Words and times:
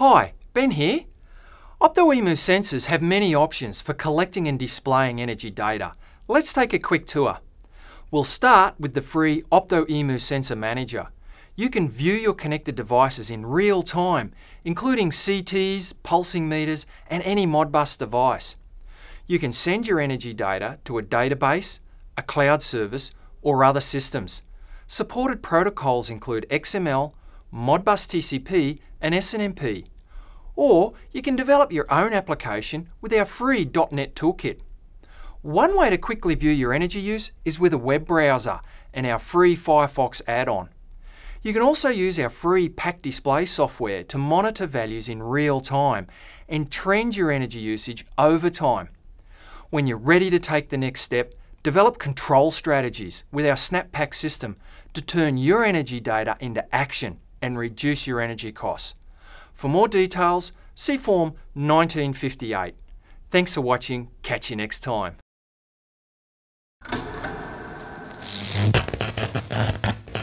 Hi, 0.00 0.34
Ben 0.52 0.70
here. 0.70 1.06
OptoEmu 1.80 2.34
sensors 2.36 2.84
have 2.84 3.02
many 3.02 3.34
options 3.34 3.80
for 3.80 3.94
collecting 3.94 4.46
and 4.46 4.56
displaying 4.56 5.20
energy 5.20 5.50
data. 5.50 5.92
Let's 6.28 6.52
take 6.52 6.72
a 6.72 6.78
quick 6.78 7.04
tour. 7.04 7.38
We'll 8.12 8.22
start 8.22 8.76
with 8.78 8.94
the 8.94 9.02
free 9.02 9.42
OptoEmu 9.50 10.20
Sensor 10.20 10.54
Manager. 10.54 11.08
You 11.56 11.68
can 11.68 11.88
view 11.88 12.12
your 12.12 12.34
connected 12.34 12.76
devices 12.76 13.28
in 13.28 13.44
real 13.44 13.82
time, 13.82 14.30
including 14.64 15.10
CTs, 15.10 15.94
pulsing 16.04 16.48
meters, 16.48 16.86
and 17.08 17.20
any 17.24 17.44
Modbus 17.44 17.98
device. 17.98 18.54
You 19.26 19.40
can 19.40 19.50
send 19.50 19.88
your 19.88 19.98
energy 19.98 20.32
data 20.32 20.78
to 20.84 20.98
a 20.98 21.02
database, 21.02 21.80
a 22.16 22.22
cloud 22.22 22.62
service, 22.62 23.10
or 23.42 23.64
other 23.64 23.80
systems. 23.80 24.42
Supported 24.86 25.42
protocols 25.42 26.08
include 26.08 26.46
XML, 26.50 27.14
Modbus 27.52 28.06
TCP, 28.06 28.78
and 29.00 29.14
SNMP. 29.14 29.86
Or 30.58 30.94
you 31.12 31.22
can 31.22 31.36
develop 31.36 31.70
your 31.70 31.86
own 31.88 32.12
application 32.12 32.88
with 33.00 33.12
our 33.12 33.24
free 33.24 33.64
.NET 33.92 34.16
Toolkit. 34.16 34.58
One 35.40 35.78
way 35.78 35.88
to 35.88 35.96
quickly 35.96 36.34
view 36.34 36.50
your 36.50 36.72
energy 36.72 36.98
use 36.98 37.30
is 37.44 37.60
with 37.60 37.72
a 37.72 37.78
web 37.78 38.04
browser 38.04 38.58
and 38.92 39.06
our 39.06 39.20
free 39.20 39.54
Firefox 39.54 40.20
add-on. 40.26 40.70
You 41.42 41.52
can 41.52 41.62
also 41.62 41.90
use 41.90 42.18
our 42.18 42.28
free 42.28 42.68
PAC 42.68 43.02
Display 43.02 43.44
software 43.44 44.02
to 44.02 44.18
monitor 44.18 44.66
values 44.66 45.08
in 45.08 45.22
real 45.22 45.60
time 45.60 46.08
and 46.48 46.72
trend 46.72 47.16
your 47.16 47.30
energy 47.30 47.60
usage 47.60 48.04
over 48.18 48.50
time. 48.50 48.88
When 49.70 49.86
you're 49.86 49.96
ready 49.96 50.28
to 50.28 50.40
take 50.40 50.70
the 50.70 50.76
next 50.76 51.02
step, 51.02 51.34
develop 51.62 52.00
control 52.00 52.50
strategies 52.50 53.22
with 53.30 53.46
our 53.46 53.56
SNAP 53.56 53.92
PAC 53.92 54.12
system 54.12 54.56
to 54.94 55.00
turn 55.00 55.36
your 55.36 55.64
energy 55.64 56.00
data 56.00 56.36
into 56.40 56.74
action 56.74 57.20
and 57.40 57.56
reduce 57.56 58.08
your 58.08 58.20
energy 58.20 58.50
costs. 58.50 58.96
For 59.58 59.66
more 59.68 59.88
details, 59.88 60.52
see 60.76 60.96
Form 60.96 61.30
1958. 61.54 62.76
Thanks 63.28 63.54
for 63.54 63.60
watching. 63.60 64.08
Catch 64.22 64.50
you 64.50 64.56
next 64.56 64.84
time. 64.84 65.16